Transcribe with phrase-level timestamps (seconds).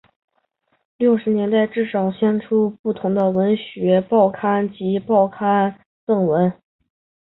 [0.97, 6.51] 六十年代至七十年代初期曾为不同文学杂志及报刊撰文。